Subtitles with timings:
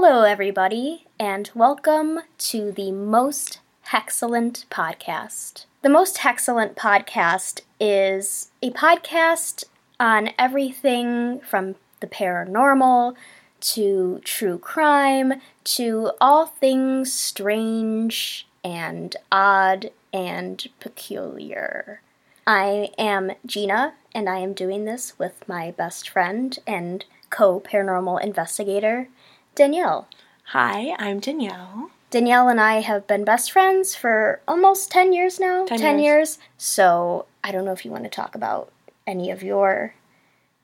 [0.00, 3.60] Hello, everybody, and welcome to the Most
[3.90, 5.66] Hexcellent Podcast.
[5.82, 9.64] The Most Hexcellent Podcast is a podcast
[10.00, 13.14] on everything from the paranormal
[13.60, 22.02] to true crime to all things strange and odd and peculiar.
[22.46, 28.22] I am Gina, and I am doing this with my best friend and co paranormal
[28.22, 29.08] investigator,
[29.54, 30.08] Danielle.
[30.48, 31.90] Hi, I'm Danielle.
[32.10, 35.64] Danielle and I have been best friends for almost 10 years now.
[35.64, 36.38] 10 years.
[36.58, 38.72] So I don't know if you want to talk about
[39.06, 39.94] any of your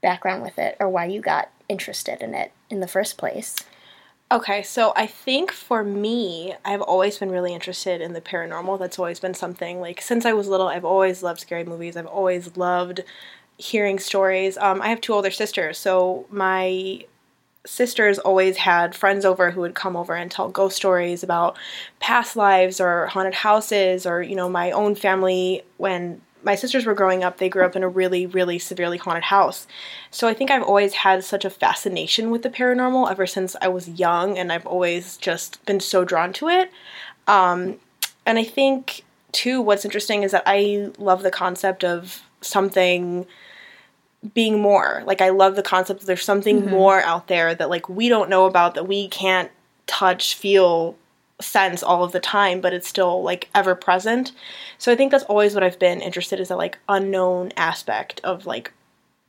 [0.01, 3.57] background with it or why you got interested in it in the first place.
[4.33, 8.79] Okay, so I think for me, I've always been really interested in the paranormal.
[8.79, 11.97] That's always been something like since I was little, I've always loved scary movies.
[11.97, 13.01] I've always loved
[13.59, 14.57] hearing stories.
[14.57, 17.05] Um, I have two older sisters, so my
[17.67, 21.57] sisters always had friends over who would come over and tell ghost stories about
[21.99, 25.63] past lives or haunted houses or you know my own family.
[25.77, 29.25] When my sisters were growing up they grew up in a really really severely haunted
[29.25, 29.67] house.
[30.11, 33.69] So i think i've always had such a fascination with the paranormal ever since i
[33.69, 36.71] was young and i've always just been so drawn to it.
[37.27, 37.77] Um,
[38.25, 43.27] and i think too what's interesting is that i love the concept of something
[44.35, 45.03] being more.
[45.07, 46.71] Like I love the concept that there's something Mhm.
[46.71, 49.51] more out there that like we don't know about that we can't
[49.87, 50.97] touch, feel,
[51.41, 54.33] sense all of the time, but it's still like ever present.
[54.77, 58.45] So I think that's always what I've been interested is that like unknown aspect of
[58.45, 58.73] like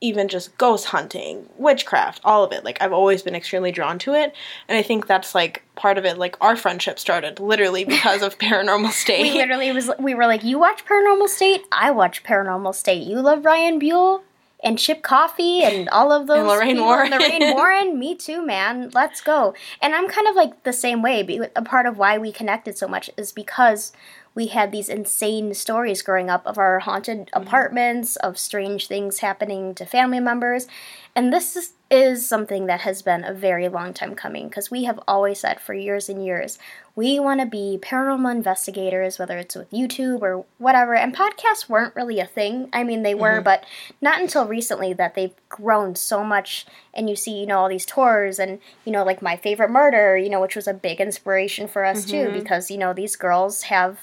[0.02, 2.64] even just ghost hunting, witchcraft, all of it.
[2.64, 4.34] Like I've always been extremely drawn to it,
[4.68, 6.18] and I think that's like part of it.
[6.18, 9.22] Like our friendship started literally because of Paranormal State.
[9.22, 13.06] We literally was we were like, you watch Paranormal State, I watch Paranormal State.
[13.06, 14.22] You love Ryan Buell
[14.62, 17.10] and Chip Coffey and all of those Lorraine people, Warren.
[17.10, 18.90] Lorraine Warren, me too, man.
[18.94, 19.54] Let's go.
[19.80, 21.22] And I'm kind of like the same way.
[21.22, 23.92] be- A part of why we connected so much is because
[24.34, 27.42] we had these insane stories growing up of our haunted mm-hmm.
[27.42, 30.66] apartments, of strange things happening to family members.
[31.14, 34.84] And this is, is something that has been a very long time coming because we
[34.84, 36.58] have always said for years and years
[36.94, 40.94] we want to be paranormal investigators, whether it's with YouTube or whatever.
[40.94, 42.68] And podcasts weren't really a thing.
[42.72, 43.44] I mean, they were, mm-hmm.
[43.44, 43.64] but
[44.00, 46.66] not until recently that they've grown so much.
[46.92, 50.16] And you see, you know, all these tours and, you know, like My Favorite Murder,
[50.18, 52.38] you know, which was a big inspiration for us too mm-hmm.
[52.38, 53.98] because, you know, these girls have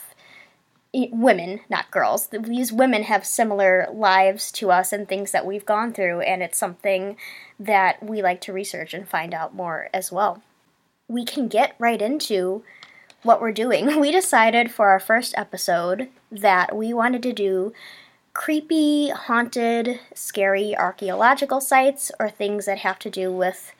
[0.93, 2.27] women, not girls.
[2.27, 6.57] These women have similar lives to us and things that we've gone through, and it's
[6.57, 7.17] something
[7.59, 10.41] that we like to research and find out more as well.
[11.07, 12.63] We can get right into
[13.23, 13.99] what we're doing.
[13.99, 17.73] We decided for our first episode that we wanted to do
[18.33, 23.73] creepy, haunted, scary archaeological sites or things that have to do with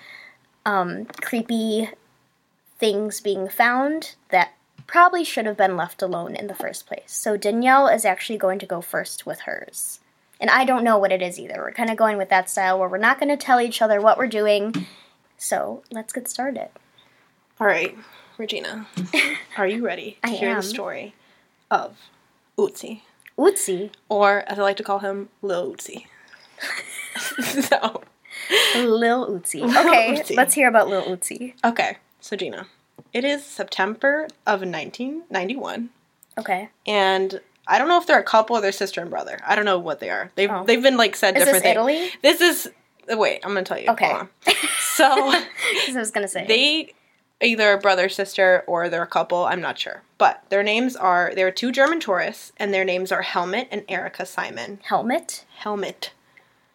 [0.65, 1.89] um, creepy
[2.77, 4.53] things being found that
[4.89, 7.11] probably should have been left alone in the first place.
[7.13, 9.99] So Danielle is actually going to go first with hers.
[10.39, 11.55] And I don't know what it is either.
[11.57, 14.01] We're kind of going with that style where we're not going to tell each other
[14.01, 14.87] what we're doing.
[15.37, 16.69] So let's get started.
[17.59, 17.95] All right,
[18.37, 18.87] Regina,
[19.57, 20.55] are you ready to I hear am.
[20.55, 21.13] the story
[21.69, 21.97] of
[22.57, 23.01] Utsi,
[23.37, 26.05] Ootsie, or as I like to call him, Lil Utsi?
[27.67, 28.01] so,
[28.75, 29.63] Lil Ootsie.
[29.63, 30.37] Okay, Ootsie.
[30.37, 31.53] let's hear about Lil Ootsie.
[31.65, 32.67] okay, so Gina,
[33.13, 35.89] it is September of 1991,
[36.37, 36.69] Okay.
[36.85, 39.39] and I don't know if they're a couple or they're sister and brother.
[39.45, 40.31] I don't know what they are.
[40.35, 40.63] They've Oh.
[40.63, 41.75] they've been like said Is different this things.
[41.75, 42.11] Italy?
[42.21, 42.71] This is
[43.17, 43.89] wait, I'm gonna tell you.
[43.89, 44.07] Okay.
[44.07, 44.29] Hold on.
[44.79, 45.05] So.
[45.05, 45.45] I
[45.95, 46.45] was going to say.
[46.45, 46.93] they
[47.41, 51.31] either a brother sister or they're a couple i'm not sure but their names are
[51.35, 55.45] they're two german tourists and their names are helmet and erica simon Helmet?
[55.59, 56.11] helmet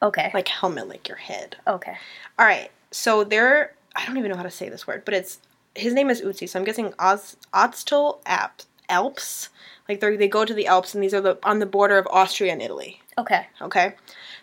[0.03, 0.31] Okay.
[0.33, 1.97] like helmet like your head okay.
[2.39, 5.39] all right so they're i don't even know how to say this word but it's
[5.77, 9.49] his name is Utsi, so i'm guessing Oz, Ötztal App, alps
[9.89, 12.07] like they they go to the alps and these are the on the border of
[12.11, 13.47] austria and italy Okay.
[13.62, 13.95] okay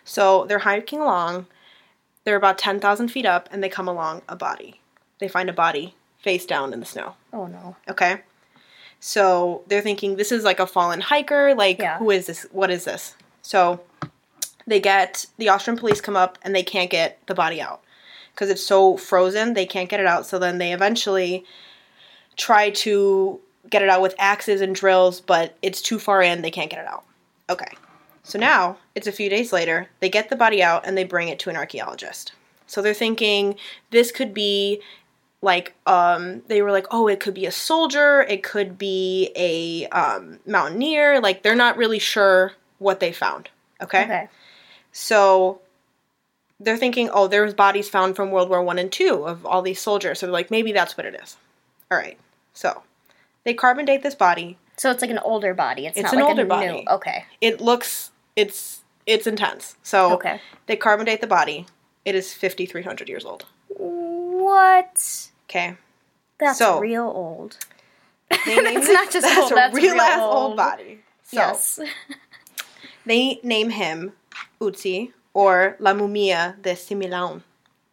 [0.04, 1.46] so they're hiking along
[2.24, 4.80] they're about 10000 feet up and they come along a body
[5.18, 7.76] they find a body face down in the snow Oh no.
[7.88, 8.20] Okay.
[9.00, 11.54] So they're thinking this is like a fallen hiker.
[11.54, 11.98] Like, Yeah.
[11.98, 12.46] who is this?
[12.52, 13.16] What is this?
[13.40, 13.80] So
[14.66, 17.82] they get the Austrian police come up and they can't get the body out
[18.34, 19.54] because it's so frozen.
[19.54, 20.26] They can't get it out.
[20.26, 21.44] So then they eventually
[22.36, 23.40] try to
[23.70, 26.42] get it out with axes and drills, but it's too far in.
[26.42, 27.04] They can't get it out.
[27.48, 27.72] Okay.
[28.24, 29.88] So now it's a few days later.
[30.00, 32.32] They get the body out and they bring it to an archaeologist.
[32.66, 33.56] So they're thinking
[33.90, 34.80] this could be
[35.42, 39.86] like um they were like oh it could be a soldier it could be a
[39.88, 43.48] um mountaineer like they're not really sure what they found
[43.82, 44.28] okay, Okay.
[44.92, 45.60] so
[46.62, 49.62] they're thinking, oh, there was bodies found from World War One and Two of all
[49.62, 50.18] these soldiers.
[50.20, 51.36] So they're like, maybe that's what it is.
[51.90, 52.18] All right.
[52.54, 52.82] So
[53.44, 54.56] they carbon date this body.
[54.76, 55.86] So it's like an older body.
[55.86, 56.66] It's, It's not an like older a body.
[56.72, 56.84] new.
[56.90, 57.24] Okay.
[57.40, 59.76] It looks it's it's intense.
[59.82, 60.40] So Okay.
[60.66, 61.66] they carbon date the body.
[62.04, 63.44] It is fifty three hundred years old.
[63.76, 65.28] What?
[65.48, 65.76] Okay.
[66.38, 67.58] That's So- real old.
[68.46, 70.56] They named That's this- not just that's old, a that's real real ass old old.
[70.56, 71.00] body.
[71.24, 71.78] So yes.
[73.06, 74.12] they name him
[74.60, 77.42] Utsi or La Mumia de Similaun.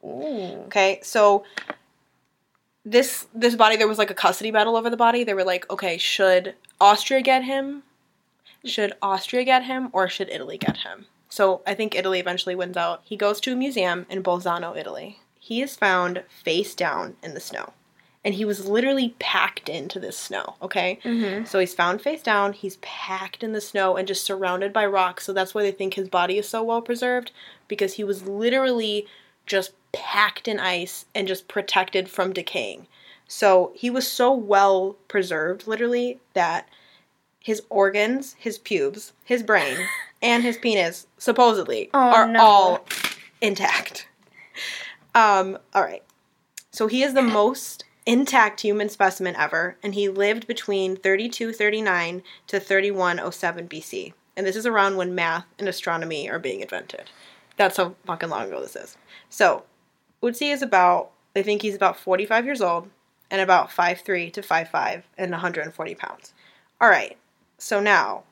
[0.04, 0.64] Ooh.
[0.68, 1.44] Okay, so
[2.86, 5.24] this this body there was like a custody battle over the body.
[5.24, 7.84] They were like, okay, should Austria get him?
[8.66, 11.06] Should Austria get him or should Italy get him?
[11.30, 13.02] So I think Italy eventually wins out.
[13.04, 15.20] He goes to a museum in Bolzano, Italy.
[15.40, 17.74] He is found face down in the snow.
[18.30, 21.00] And he was literally packed into this snow, okay?
[21.04, 21.46] Mm-hmm.
[21.46, 25.26] So he's found face down, he's packed in the snow and just surrounded by rocks.
[25.26, 27.32] So that's why they think his body is so well preserved
[27.68, 29.08] because he was literally
[29.48, 32.86] just packed in ice and just protected from decaying.
[33.28, 36.70] So he was so well preserved, literally, that
[37.40, 39.76] his organs, his pubes, his brain,
[40.22, 42.40] and his penis, supposedly, Oh, are no.
[42.40, 42.86] all
[43.42, 44.08] intact.
[45.16, 46.04] Um, all right.
[46.70, 52.60] So he is the most intact human specimen ever, and he lived between 3239 to
[52.60, 54.14] 3107 BC.
[54.36, 57.12] And this is around when math and astronomy are being invented.
[57.58, 58.98] That's how fucking long ago this is.
[59.30, 59.64] So,
[60.24, 62.90] Utsi is about, I think he's about 45 years old
[63.30, 66.34] and about 5'3 to 5'5 and 140 pounds.
[66.82, 67.18] All right.
[67.58, 68.24] So now,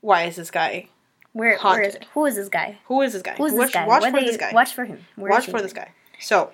[0.00, 0.88] why is this guy?
[1.32, 1.94] Where, where is Haunted.
[1.96, 2.06] it?
[2.14, 2.78] Who is this guy?
[2.86, 3.34] Who is this guy?
[3.34, 3.86] Who's watch, this guy?
[3.88, 4.52] Watch for they- this guy.
[4.52, 5.04] Watch for him.
[5.16, 5.90] Where is Watch for this guy.
[6.20, 6.52] So,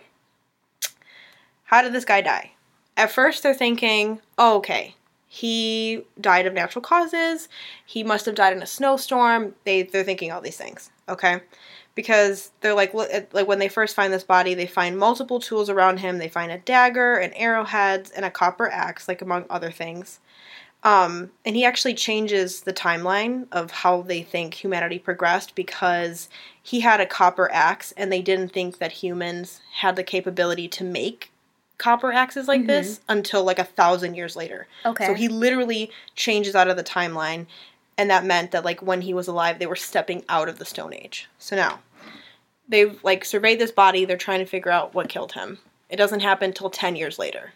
[1.71, 2.51] how did this guy die?
[2.97, 4.97] At first, they're thinking, oh, okay,
[5.29, 7.49] he died of natural causes.
[7.87, 9.55] He must have died in a snowstorm.
[9.63, 11.43] They they're thinking all these things, okay?
[11.95, 15.99] Because they're like, like when they first find this body, they find multiple tools around
[15.99, 16.19] him.
[16.19, 20.19] They find a dagger, and arrowheads, and a copper axe, like among other things.
[20.83, 26.29] Um, and he actually changes the timeline of how they think humanity progressed because
[26.61, 30.83] he had a copper axe and they didn't think that humans had the capability to
[30.83, 31.31] make
[31.81, 34.69] copper axes like this until like a thousand years later.
[34.87, 35.07] Okay.
[35.07, 37.47] So he literally changes out of the timeline
[37.99, 40.65] and that meant that like when he was alive they were stepping out of the
[40.65, 41.29] stone age.
[41.39, 41.81] So now
[42.69, 45.59] they've like surveyed this body, they're trying to figure out what killed him.
[45.89, 47.55] It doesn't happen till 10 years later.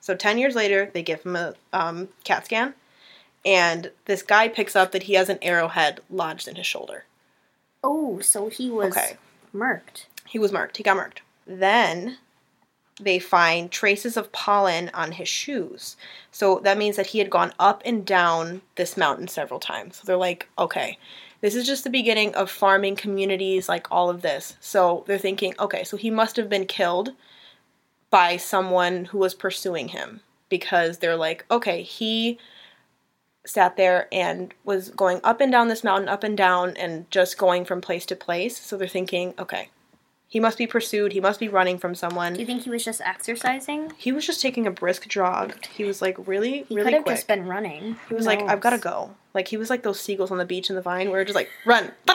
[0.00, 2.74] So 10 years later, they give him a um, CAT scan,
[3.42, 7.04] and this guy picks up that he has an arrowhead lodged in his shoulder.
[7.82, 9.16] Oh, so he was Okay.
[9.54, 10.04] murked.
[10.26, 10.76] He was marked.
[10.76, 11.22] He got marked.
[11.46, 12.18] Then
[13.00, 15.96] they find traces of pollen on his shoes.
[16.30, 19.96] So that means that he had gone up and down this mountain several times.
[19.96, 20.98] So they're like, okay,
[21.40, 24.56] this is just the beginning of farming communities, like all of this.
[24.60, 27.10] So they're thinking, okay, so he must have been killed
[28.10, 32.38] by someone who was pursuing him because they're like, okay, he
[33.44, 37.36] sat there and was going up and down this mountain, up and down, and just
[37.36, 38.56] going from place to place.
[38.56, 39.68] So they're thinking, okay,
[40.28, 41.12] he must be pursued.
[41.12, 42.34] He must be running from someone.
[42.34, 43.92] Do you think he was just exercising?
[43.96, 45.54] He was just taking a brisk jog.
[45.66, 47.16] He was like really, He really could have quick.
[47.16, 47.96] just been running.
[48.08, 49.14] he was like, I've got to go.
[49.32, 51.50] Like he was like those seagulls on the beach in the vine where just like
[51.64, 51.92] run.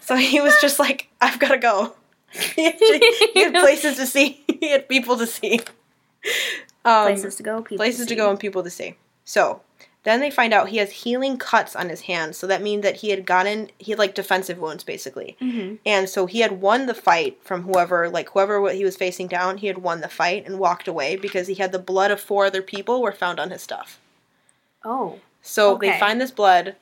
[0.00, 1.94] So he was just like, I've got to go.
[2.30, 2.74] he, had,
[3.34, 4.42] he had places to see.
[4.60, 5.60] he had people to see.
[6.84, 7.76] Um, Places to go, people.
[7.78, 8.16] places to see.
[8.16, 8.94] go and people to see.
[9.24, 9.60] So
[10.08, 12.36] then they find out he has healing cuts on his hands.
[12.36, 15.36] So that means that he had gotten he had like defensive wounds basically.
[15.40, 15.78] Mhm.
[15.84, 19.58] And so he had won the fight from whoever like whoever he was facing down.
[19.58, 22.46] He had won the fight and walked away because he had the blood of four
[22.46, 24.00] other people were found on his stuff.
[24.84, 26.76] Oh, So they find this blood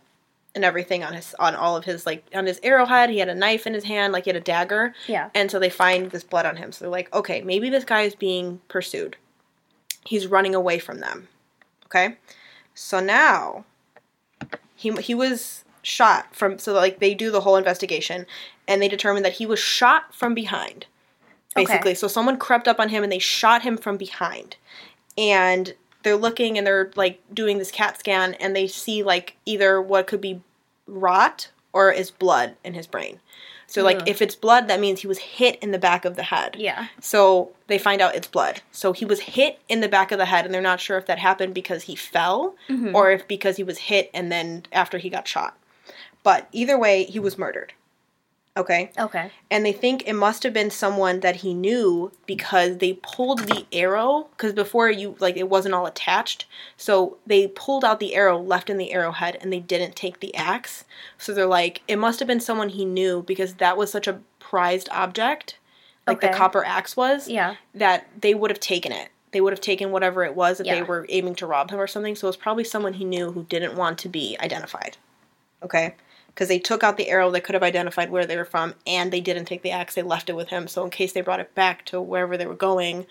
[0.55, 3.11] and everything on his on all of his like on his arrowhead.
[3.11, 4.95] He had a knife in his hand, like he had a dagger.
[5.07, 5.31] yeah.
[5.35, 6.73] And so they find this blood on him.
[6.73, 9.17] So they're like, okay, maybe this guy is being pursued.
[10.05, 11.29] He's running away from them.
[11.87, 12.17] Okay?
[12.77, 13.65] So now
[14.77, 18.27] he he was shot from so like they do the whole investigation
[18.69, 20.87] and they determine that he was shot from behind.
[21.57, 21.65] Okay.
[21.65, 21.95] Basically.
[21.95, 24.57] So someone crept up on him and they shot him from behind.
[25.17, 29.81] And they're looking and they're like doing this cat scan and they see like either
[29.81, 30.43] what could be
[30.87, 33.21] rot or is blood in his brain.
[33.69, 36.23] So like if it's blood, that means he was hit in the back of the
[36.23, 36.55] head.
[36.59, 36.87] Yeah.
[37.01, 38.61] So they find out it's blood.
[38.73, 41.07] So he was hit in the back of the head, and they're not sure if
[41.07, 42.95] that happened because he fell Mhm.
[42.95, 45.59] or if because he was hit and then after he got shot.
[46.23, 47.73] But either way, he was murdered.
[48.57, 48.91] Okay.
[48.99, 49.31] Okay.
[49.51, 53.67] and they think it must have been someone that he knew because they pulled the
[53.73, 56.47] arrow because before you like it wasn't all attached.
[56.77, 60.35] So they pulled out the arrow left in the arrowhead and they didn't take the
[60.35, 60.85] axe.
[61.19, 64.21] So they're like it must have been someone he knew because that was such a
[64.39, 65.59] prized object
[66.07, 67.57] like the copper axe was Yeah.
[67.75, 69.09] that they would have taken it.
[69.33, 71.87] They would have taken whatever it was that they were aiming to rob him or
[71.89, 72.15] something.
[72.15, 74.97] So it's probably someone he knew who didn't want to be identified.
[75.63, 75.95] Okay
[76.37, 79.11] because they took out the arrow that could have identified where they were from and
[79.11, 80.69] they didn't take the axe they left it with him.
[80.69, 83.07] So in case they brought it back to wherever they were going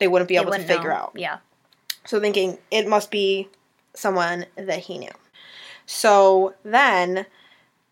[0.00, 0.96] they wouldn't be They able to wouldn't figure know.
[0.96, 1.12] out.
[1.14, 1.38] Yeah.
[2.04, 3.48] so thinking it must be
[3.94, 5.10] someone that he knew.
[5.86, 7.26] So then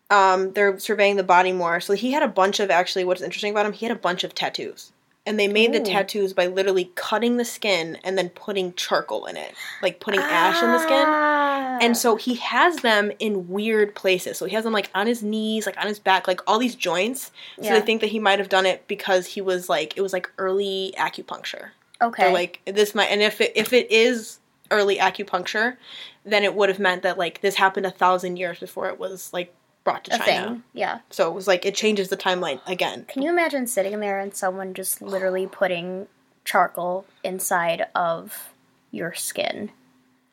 [0.09, 1.79] um, they're surveying the body more.
[1.79, 4.23] So he had a bunch of actually what's interesting about him he had a bunch
[4.25, 4.91] of tattoos
[5.29, 9.37] and they made the tattoos by literally cutting the skin and then putting charcoal in
[9.37, 11.77] it like putting ash in the skin Ah.
[11.81, 14.37] and so he has them in weird places.
[14.37, 16.75] So he has them like on his knees, like on his back, like all these
[16.75, 17.31] joints.
[17.57, 17.79] So Yeah.
[17.79, 20.29] they think that he might have done it because he was like it was like
[20.37, 21.69] early acupuncture.
[22.01, 22.33] okay.
[22.33, 24.39] Like this might and if it if it is
[24.71, 25.77] early acupuncture,
[26.25, 29.31] then it would have meant that like this happened a thousand years before it was
[29.33, 29.53] like
[29.91, 30.47] brought to a China.
[30.47, 30.63] thing.
[30.73, 30.99] Yeah.
[31.09, 33.05] So it was like it changes the timeline again.
[33.07, 36.07] Can you imagine sitting there and someone just literally putting
[36.45, 38.53] charcoal inside of
[38.91, 39.71] your skin?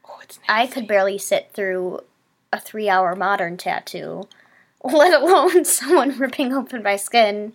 [0.08, 2.00] Oh, it's I could barely sit through
[2.52, 4.28] a three hour modern tattoo,
[4.84, 7.54] let alone someone ripping open my skin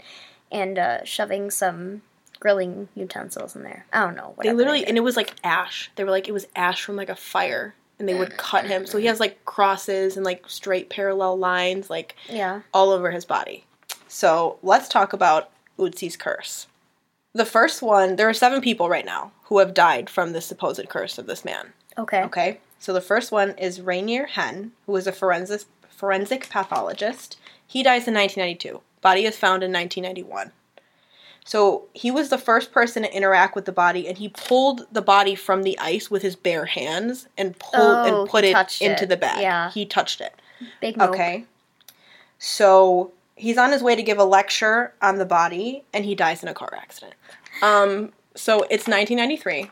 [0.52, 2.02] and uh, shoving some
[2.40, 3.86] grilling utensils in there.
[3.94, 4.36] I don't know.
[4.42, 5.92] They literally, and it was like ash.
[5.96, 8.88] They were like, it was ash from like a fire, and they would cut him.
[8.88, 12.62] So he has like crosses and like straight parallel lines, like yeah.
[12.74, 13.64] all over his body.
[14.08, 16.66] So let's talk about Utsi's curse.
[17.34, 20.90] The first one, there are seven people right now who have died from the supposed
[20.90, 21.74] curse of this man.
[21.98, 22.24] Okay.
[22.24, 27.38] Okay, so the first one is Rainer Henn, who is a forensic forensic pathologist.
[27.68, 28.82] He dies in 1992.
[29.02, 30.52] Body is found in 1991.
[31.46, 35.02] So he was the first person to interact with the body, and he pulled the
[35.02, 39.04] body from the ice with his bare hands and pulled Oh, and put it into
[39.04, 39.10] it.
[39.10, 39.42] the bag.
[39.42, 39.72] Yeah.
[39.72, 40.34] he touched it.
[40.80, 41.10] Big nope.
[41.10, 41.46] Okay.
[42.38, 46.44] So he's on his way to give a lecture on the body, and he dies
[46.44, 47.14] in a car accident.
[47.62, 49.70] Um, so it's 1993,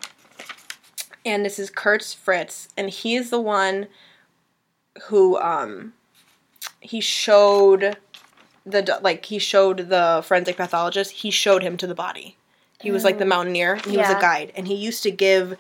[1.25, 3.88] and this is Kurtz Fritz, and he is the one
[5.03, 5.93] who um,
[6.81, 7.97] he showed
[8.65, 11.11] the like he showed the forensic pathologist.
[11.11, 12.37] He showed him to the body.
[12.81, 15.57] He was like the mountaineer, and he was a guide, and he used to give.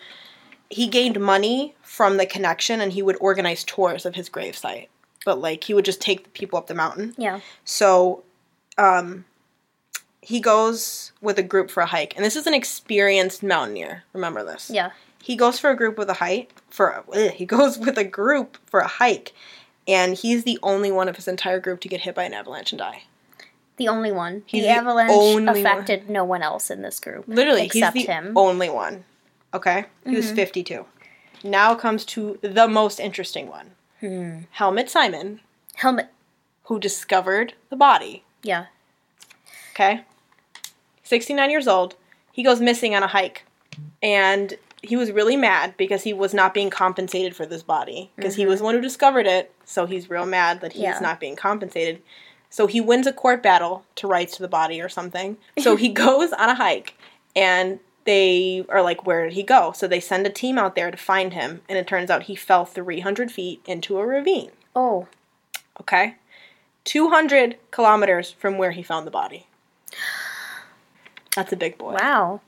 [0.69, 4.87] He gained money from the connection, and he would organize tours of his gravesite.
[5.25, 7.15] But like he would just take the people up the mountain.
[7.17, 7.41] Yeah.
[7.65, 8.23] So,
[8.77, 9.25] um,
[10.21, 14.03] he goes with a group for a hike, and this is an experienced mountaineer.
[14.13, 14.69] Remember this.
[14.69, 14.91] Yeah.
[15.21, 18.57] He goes for a group with a hike for ugh, he goes with a group
[18.65, 19.33] for a hike,
[19.89, 22.71] and he's the only one of his entire group to get hit by an avalanche
[22.71, 23.03] and die.
[23.77, 24.43] The only one.
[24.45, 25.57] He's the the avalanche only one.
[25.57, 27.25] affected no one else in this group.
[27.27, 28.33] Literally, except he's the him.
[28.35, 29.03] only one.
[29.53, 30.15] Okay, he Mm-hmm.
[30.17, 30.85] was fifty-two.
[31.43, 33.71] Now comes to the most interesting one.
[34.01, 34.39] Hmm.
[34.51, 35.39] Helmet Simon,
[35.75, 36.09] Helmet.
[36.65, 38.23] who discovered the body.
[38.43, 38.65] Yeah.
[39.73, 40.03] Okay.
[41.03, 41.95] 69 years old.
[42.31, 43.45] He goes missing on a hike.
[44.03, 48.11] And he was really mad because he was not being compensated for this body.
[48.15, 48.65] Because he was the mm-hmm.
[48.65, 49.53] one who discovered it.
[49.65, 50.99] So he's real mad that he's Yeah.
[50.99, 52.01] not being compensated.
[52.49, 55.37] So he wins a court battle to rights to the body or something.
[55.59, 56.95] So he goes on a hike
[57.35, 59.71] and they are like, where did he go?
[59.73, 61.61] So they send a team out there to find him.
[61.67, 64.51] And it turns out he fell 300 feet into a ravine.
[64.75, 65.07] Oh.
[65.79, 66.15] Okay?
[66.85, 69.47] 200 kilometers from where he found the body.
[71.35, 71.93] That's a big boy.
[71.93, 72.41] Wow.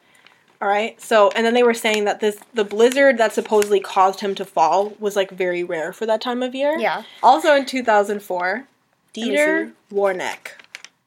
[0.61, 1.01] All right.
[1.01, 4.45] So, and then they were saying that this the blizzard that supposedly caused him to
[4.45, 6.77] fall was like very rare for that time of year.
[6.77, 7.03] Yeah.
[7.23, 8.67] Also in 2004,
[9.13, 10.51] Dieter Warnecke.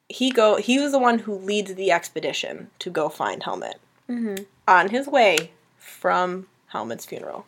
[0.08, 3.80] He go he was the one who leads the expedition to go find Helmet.
[4.08, 4.42] Mm-hmm.
[4.66, 7.46] On his way from Helmet's funeral,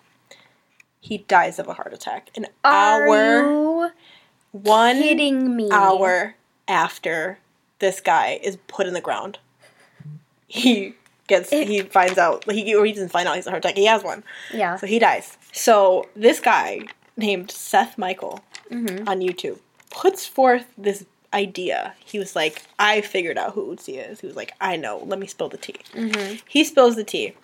[1.01, 2.31] he dies of a heart attack.
[2.37, 3.93] An Are hour
[4.53, 5.69] one kidding me?
[5.73, 6.37] hour
[6.69, 7.39] after
[7.81, 9.39] this guy is put in the ground.
[10.47, 10.95] He
[11.27, 13.77] gets he finds out he or he doesn't find out he's a heart attack.
[13.77, 14.23] He has one.
[14.53, 14.77] Yeah.
[14.77, 15.37] So he dies.
[15.53, 16.83] So this guy
[17.17, 18.41] named Seth Michael
[18.71, 19.09] Mm-hmm.
[19.09, 21.95] on YouTube puts forth this idea.
[22.05, 24.19] He was like, I figured out who Utsi is.
[24.21, 25.03] He was like, I know.
[25.07, 25.77] Let me spill the tea.
[25.95, 26.39] Mm-hmm.
[26.49, 27.35] He spills the tea.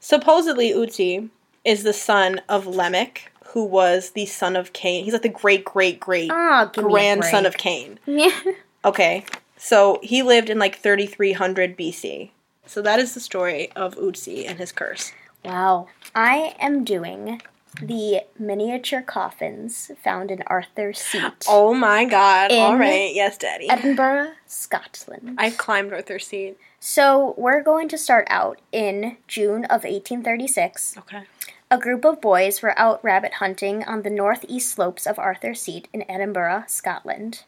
[0.00, 1.28] Supposedly, Utsi
[1.64, 5.04] is the son of Lamech, who was the son of Cain.
[5.04, 8.00] He's like the great, great, great Oh, give me a grandson of Cain.
[8.06, 8.36] Yeah.
[8.84, 9.24] Okay,
[9.56, 12.30] so he lived in like 3300 BC.
[12.66, 15.12] So that is the story of Utsi and his curse.
[15.44, 15.88] Wow.
[16.14, 17.40] I am doing
[17.80, 22.52] the miniature coffins found in Arthur's Seat, Oh my god.
[22.52, 23.14] All right.
[23.14, 23.68] Yes, Daddy.
[23.68, 25.36] Edinburgh, Scotland.
[25.38, 26.58] I've climbed Arthur's seat.
[26.80, 30.98] So we're going to start out in June of 1836.
[30.98, 31.22] Okay.
[31.70, 35.88] A group of boys were out rabbit hunting on the northeast slopes of Arthur's Seat
[35.92, 37.44] in Edinburgh, Scotland.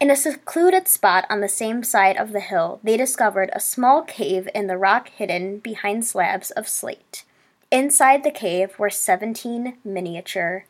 [0.00, 4.02] In a secluded spot on the same side of the hill, they discovered a small
[4.02, 7.24] cave in the rock hidden behind slabs of slate.
[7.72, 10.64] Inside the cave were 17 miniature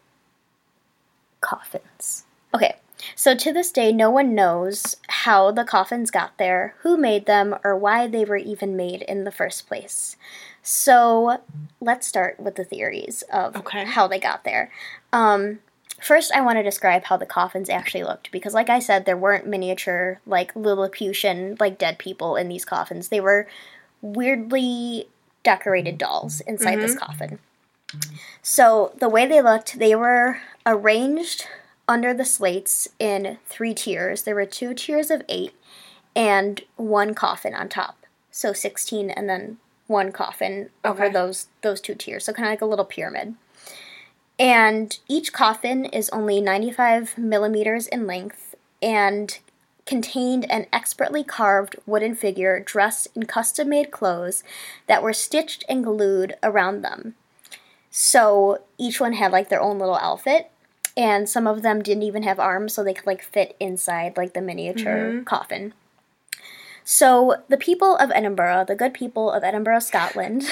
[1.40, 2.24] coffins.
[2.54, 2.76] Okay,
[3.14, 7.54] so to this day, no one knows how the coffins got there, who made them,
[7.62, 10.16] or why they were even made in the first place.
[10.62, 11.40] So
[11.80, 13.84] let's start with the theories of Okay.
[13.84, 14.72] how they got there.
[15.12, 15.60] Um,
[16.00, 19.16] first, I want to describe how the coffins actually looked because, like I said, there
[19.16, 23.08] weren't miniature, like Lilliputian, like dead people in these coffins.
[23.08, 23.48] They were
[24.00, 25.08] weirdly
[25.42, 27.04] decorated dolls inside this mm-hmm.
[27.04, 27.38] coffin.
[28.42, 31.46] So the way they looked, they were arranged
[31.86, 34.22] under the slates in three tiers.
[34.22, 35.54] There were two tiers of eight
[36.14, 38.04] and one coffin on top.
[38.30, 42.24] So 16 and then one coffin over those those two tiers.
[42.24, 43.34] So kind of like a little pyramid.
[44.38, 49.38] And each coffin is only 95 millimeters in length and
[49.84, 54.44] contained an expertly carved wooden figure dressed in custom made clothes
[54.86, 57.14] that were stitched and glued around them.
[57.90, 60.50] So each one had like their own little outfit,
[60.96, 64.34] and some of them didn't even have arms, so they could like fit inside like
[64.34, 65.24] the miniature mm-hmm.
[65.24, 65.72] coffin.
[66.84, 70.44] So the people of Edinburgh, the good people of Edinburgh, Scotland,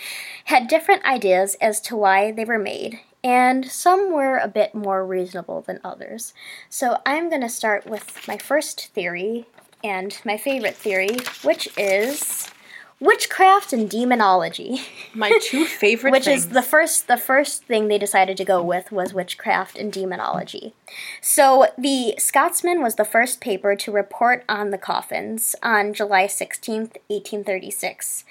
[0.46, 5.06] had different ideas as to why they were made, and some were a bit more
[5.06, 6.34] reasonable than others.
[6.68, 9.46] So I'm going to start with my first theory
[9.84, 12.50] and my favorite theory, which is
[13.02, 14.80] witchcraft and demonology.
[15.14, 16.46] My two favorite which things.
[16.46, 20.72] is the first the first thing they decided to go with was witchcraft and demonology.
[21.20, 26.96] So the Scotsman was the first paper to report on the coffins on July 16th,
[27.08, 28.24] 1836.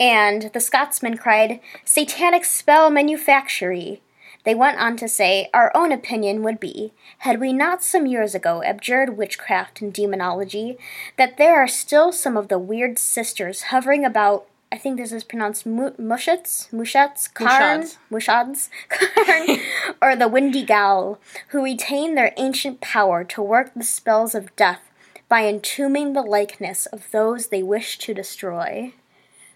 [0.00, 4.00] And the Scotsman cried, Satanic spell manufactory.
[4.44, 8.34] They went on to say, Our own opinion would be, had we not some years
[8.34, 10.78] ago abjured witchcraft and demonology,
[11.16, 14.46] that there are still some of the weird sisters hovering about.
[14.70, 19.60] I think this is pronounced mu- mushets, mushets, karn, mushads, karn,
[20.02, 24.80] or the windy gal, who retain their ancient power to work the spells of death
[25.28, 28.92] by entombing the likeness of those they wish to destroy.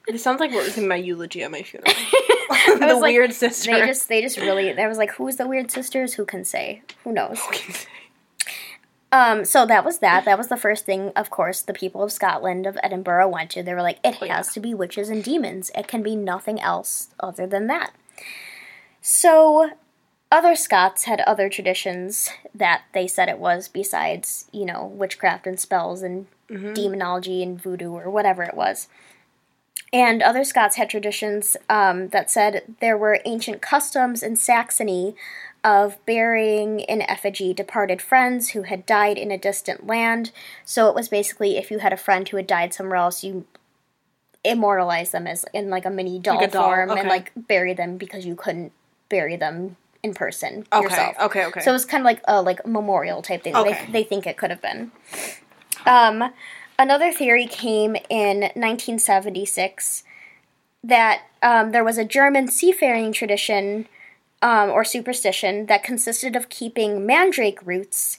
[0.07, 1.93] It sounds like what was in my eulogy at my funeral.
[2.79, 3.73] The like, weird sister.
[3.73, 4.73] They just, they just really.
[4.73, 6.15] There was like, who's the weird sisters?
[6.15, 6.83] Who can say?
[7.05, 7.41] Who knows?
[9.11, 10.25] Um, so that was that.
[10.27, 13.63] That was the first thing, of course, the people of Scotland, of Edinburgh, went to.
[13.63, 14.37] They were like, it Oh, yeah.
[14.37, 15.71] has to be witches and demons.
[15.75, 17.93] It can be nothing else other than that.
[19.01, 19.71] So,
[20.31, 25.59] other Scots had other traditions that they said it was, besides, you know, witchcraft and
[25.59, 26.27] spells and
[26.75, 28.89] demonology and voodoo or whatever it was.
[29.93, 35.15] And other Scots had traditions um, that said there were ancient customs in Saxony
[35.65, 40.31] of burying in effigy departed friends who had died in a distant land.
[40.65, 43.47] So it was basically if you had a friend who had died somewhere else, you
[44.45, 47.75] immortalize them as in like a mini doll, Like a doll, form and like bury
[47.75, 48.73] them because you couldn't
[49.09, 51.17] bury them in person okay, yourself.
[51.21, 51.61] okay, okay.
[51.61, 53.57] So it was kind of like a like memorial type thing.
[53.57, 53.87] Okay.
[53.87, 54.93] They, they think it could have been.
[55.87, 56.33] Um,
[56.79, 60.05] another theory came in 1976
[60.85, 63.89] that um, there was a German seafaring tradition
[64.41, 68.19] um, or superstition that consisted of keeping mandrake roots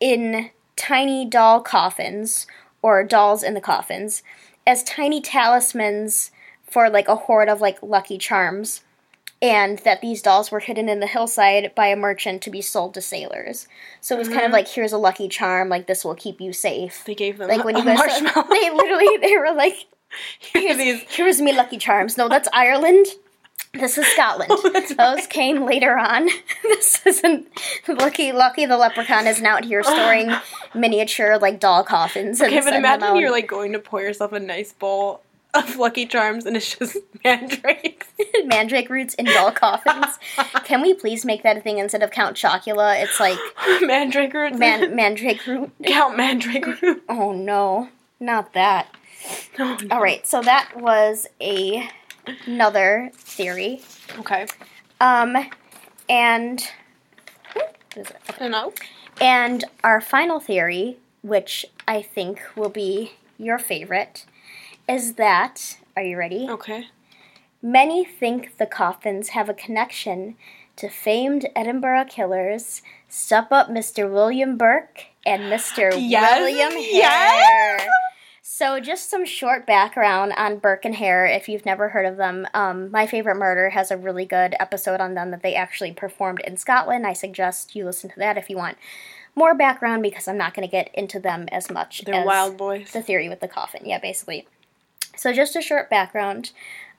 [0.00, 2.46] in tiny doll coffins
[2.82, 4.22] or dolls in the coffins
[4.66, 6.32] as tiny talismans
[6.68, 8.80] for like a hoard of like lucky charms
[9.42, 12.94] and that these dolls were hidden in the hillside by a merchant to be sold
[12.94, 13.66] to sailors.
[14.00, 14.52] So it was kind of mm-hmm.
[14.52, 17.02] like here's a lucky charm, like this will keep you safe.
[17.04, 18.46] they gave them Like when a you guys marshmallow.
[18.50, 19.86] they literally they were like
[20.38, 22.16] Here's here's me lucky charms.
[22.16, 23.06] No, that's Ireland.
[23.74, 24.50] This is Scotland.
[24.52, 26.28] Oh, Those came later on.
[26.62, 27.48] this isn't
[27.88, 30.30] Lucky Lucky the leprechaun isn't out here storing
[30.74, 32.40] miniature like doll coffins.
[32.40, 35.22] and Okay, but imagine you're like going to pour yourself a nice bowl
[35.54, 38.06] of Lucky Charms and it's just mandrakes.
[38.44, 40.18] mandrake roots in doll coffins.
[40.64, 43.02] Can we please make that a thing instead of Count Chocula?
[43.02, 43.38] It's like
[43.82, 44.58] Mandrake roots.
[44.58, 45.70] man mandrake root.
[45.84, 47.02] Count Mandrake root.
[47.08, 47.88] Oh no,
[48.20, 48.88] not that.
[49.58, 49.96] No, no.
[49.96, 51.88] All right, so that was a
[52.46, 53.80] another theory.
[54.18, 54.46] Okay.
[55.00, 55.36] Um,
[56.08, 56.60] and
[57.96, 58.16] is it?
[58.28, 58.72] I don't know.
[59.20, 64.24] and our final theory, which I think will be your favorite,
[64.88, 66.48] is that are you ready?
[66.48, 66.86] Okay.
[67.60, 70.36] Many think the coffins have a connection
[70.76, 74.10] to famed Edinburgh killers, Step Up Mr.
[74.10, 75.92] William Burke and Mr.
[75.98, 77.78] Yes, William yes.
[77.78, 77.88] Hare.
[78.40, 82.46] So, just some short background on Burke and Hare if you've never heard of them.
[82.52, 86.40] Um, My Favorite Murder has a really good episode on them that they actually performed
[86.40, 87.06] in Scotland.
[87.06, 88.78] I suggest you listen to that if you want
[89.34, 92.02] more background because I'm not going to get into them as much.
[92.04, 92.90] They're as wild boys.
[92.92, 94.46] The theory with the coffin, yeah, basically.
[95.16, 96.52] So, just a short background.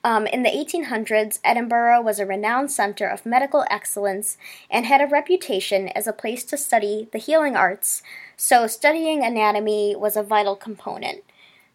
[0.04, 4.36] Um, in the 1800s, Edinburgh was a renowned center of medical excellence
[4.70, 8.02] and had a reputation as a place to study the healing arts,
[8.36, 11.24] so studying anatomy was a vital component.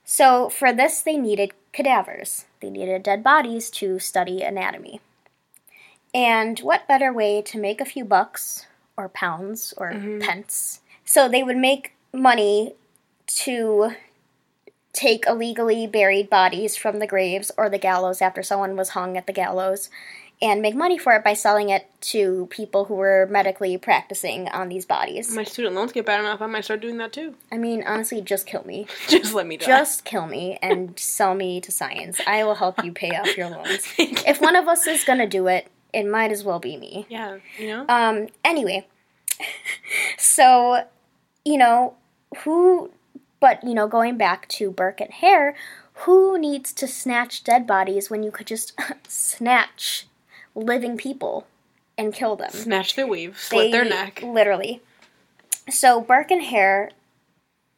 [0.05, 2.45] So, for this, they needed cadavers.
[2.61, 5.01] They needed dead bodies to study anatomy.
[6.13, 10.81] And what better way to make a few bucks, or pounds, or pence?
[11.03, 12.73] So, they would make money
[13.27, 13.91] to
[14.99, 19.27] take illegally buried bodies from the graves or the gallows after someone was hung at
[19.27, 19.89] the gallows
[20.41, 24.67] and make money for it by selling it to people who were medically practicing on
[24.67, 25.33] these bodies.
[25.33, 27.35] My student loans get bad enough, I might start doing that too.
[27.49, 28.87] I mean, honestly, just kill me.
[29.07, 29.65] Just let me die.
[29.65, 32.19] Just kill me and sell me to science.
[32.27, 33.87] I will help you pay off your loans.
[33.97, 37.05] If one of us is gonna do it, it might as well be me.
[37.09, 37.85] yeah, you know?
[37.87, 38.85] Um, anyway,
[40.17, 40.83] so,
[41.45, 41.95] you know,
[42.39, 42.91] who,
[43.39, 45.55] but, you know, going back to Burke and Hare,
[45.93, 48.73] who needs to snatch dead bodies when you could just
[49.07, 50.07] snatch
[50.55, 51.47] living people
[51.97, 52.51] and kill them?
[52.51, 54.21] Snatch their weave, slit their neck.
[54.23, 54.81] Literally.
[55.69, 56.91] So Burke and Hare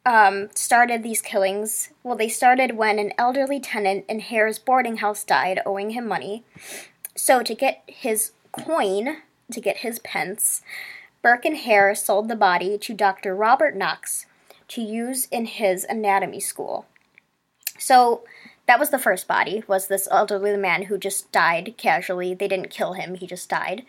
[0.04, 1.90] um, started these killings.
[2.02, 6.44] Well, they started when an elderly tenant in Hare's boarding house died, owing him money.
[7.16, 9.18] So to get his coin,
[9.50, 10.62] to get his pence,
[11.20, 13.34] Burke and Hare sold the body to Dr.
[13.34, 14.26] Robert Knox
[14.74, 16.86] to use in his anatomy school.
[17.78, 18.22] So
[18.66, 22.34] that was the first body, was this elderly man who just died casually.
[22.34, 23.84] They didn't kill him, he just died.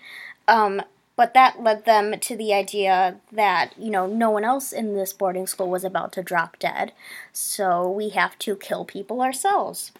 [0.47, 0.81] Um,
[1.15, 5.13] but that led them to the idea that, you know, no one else in this
[5.13, 6.91] boarding school was about to drop dead,
[7.31, 9.91] so we have to kill people ourselves.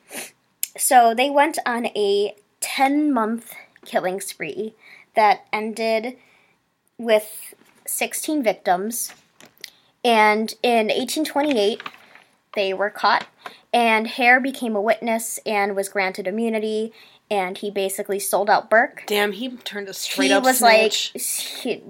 [0.75, 3.53] So they went on a 10 month
[3.85, 4.73] killing spree
[5.15, 6.17] that ended
[6.97, 7.53] with
[7.85, 9.13] 16 victims.
[10.03, 11.81] And in 1828,
[12.55, 13.25] they were caught,
[13.73, 16.93] and Hare became a witness and was granted immunity.
[17.31, 19.03] And he basically sold out Burke.
[19.07, 20.29] Damn, he turned a straight up.
[20.29, 21.11] he up was snitch.
[21.15, 21.23] like,
[21.63, 21.81] he,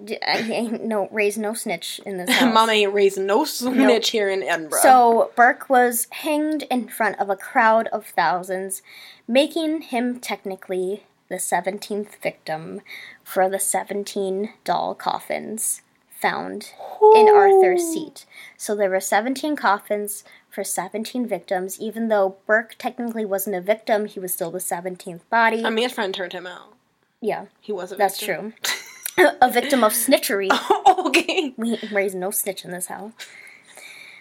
[0.46, 2.54] he ain't no raise no snitch in this house.
[2.54, 4.80] Mama ain't raising no snitch here in Edinburgh.
[4.82, 8.84] So Burke was hanged in front of a crowd of thousands,
[9.28, 12.82] making him technically the 17th victim
[13.24, 15.82] for the 17 doll coffins
[16.24, 16.72] found
[17.16, 18.26] in Arthur's seat.
[18.58, 21.80] So there were 17 coffins for 17 victims.
[21.80, 25.64] Even though Burke technically wasn't a victim, he was still the 17th body.
[25.66, 26.74] I mean, his friend turned him out.
[27.22, 28.54] yeah, He was a that's victim.
[28.64, 29.30] true.
[29.42, 30.48] a victim of snitchery.
[30.52, 31.54] Oh, okay.
[31.58, 33.12] We raise no snitch in this house.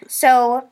[0.07, 0.67] So,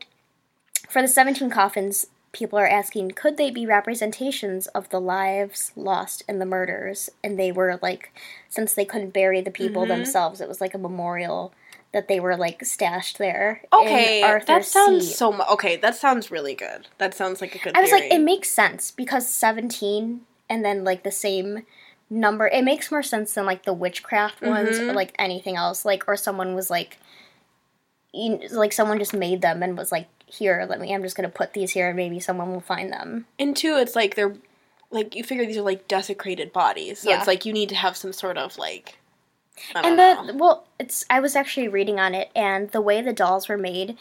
[0.90, 6.24] for the 17 coffins, people are asking could they be representations of the lives lost
[6.30, 7.10] in the murders?
[7.24, 8.14] And they were like,
[8.50, 9.92] since they couldn't bury the people Mm-hmm.
[9.92, 11.54] themselves, it was like a memorial
[11.94, 13.62] that they were like stashed there.
[13.74, 15.14] Okay, that sounds seat.
[15.16, 15.34] so.
[15.34, 16.88] Mu- okay, that sounds really good.
[17.00, 17.76] That sounds like a good.
[17.76, 21.66] I was like, it makes sense because 17 and then like the same
[22.10, 22.48] number.
[22.48, 24.90] It makes more sense than like the witchcraft ones Mm-hmm.
[24.90, 25.84] or like anything else.
[25.84, 26.98] Like, or someone was like,
[28.14, 31.30] you, like someone just made them and was like, here, let me, I'm just gonna
[31.30, 33.26] put these here and maybe someone will find them.
[33.40, 34.36] And two, it's like they're
[34.90, 37.18] like you figure these are like desecrated bodies, so Yeah.
[37.20, 38.98] it's like you need to have some sort of like.
[39.76, 40.26] And know.
[40.28, 43.58] the, well, it's, I was actually reading on it and the way the dolls were
[43.58, 43.98] made,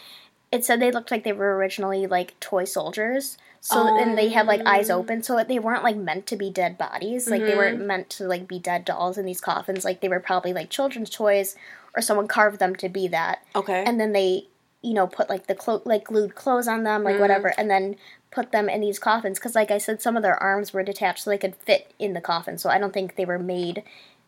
[0.51, 3.37] it said they looked like they were originally like toy soldiers.
[3.63, 5.01] So and they had like eyes Oh.
[5.01, 7.29] open, so they weren't like meant to be dead bodies.
[7.29, 7.59] Like they Mm-hmm.
[7.59, 9.85] weren't meant to like be dead dolls in these coffins.
[9.85, 11.57] Like they were probably like children's toys,
[11.95, 13.45] or someone carved them to be that.
[13.55, 13.85] okay.
[13.85, 14.47] And then they,
[14.83, 17.05] you know, put like the clo- like glued clothes on them, Mm.
[17.05, 17.97] like whatever, and then
[18.31, 19.39] put them in these coffins.
[19.39, 22.13] Because like I said, some of their arms were detached, so they could fit in
[22.15, 22.59] the coffin.
[22.59, 23.83] So I don't think they were made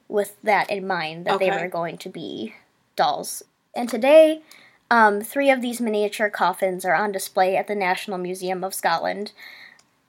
[0.08, 2.54] with that in mind that they were going to be
[2.96, 3.42] dolls.
[3.74, 4.42] And today,
[4.90, 9.32] um, three of these miniature coffins are on display at the National Museum of Scotland,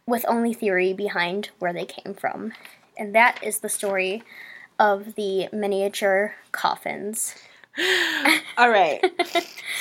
[0.06, 2.51] with only theory behind where they came from.
[2.97, 4.23] And that is the story
[4.77, 7.36] of the miniature coffins.
[8.57, 9.03] all right.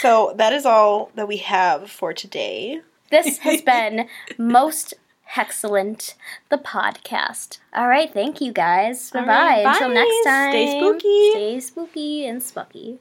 [0.00, 2.80] so that is all that we have for today.
[3.10, 4.94] This has been Most
[5.34, 6.14] Excellent,
[6.50, 7.58] the podcast.
[7.74, 9.10] All right, thank you guys.
[9.10, 9.26] Bye-bye.
[9.26, 10.52] right, Until next time.
[10.52, 11.30] Stay spooky.
[11.30, 12.98] Stay spooky and spooky.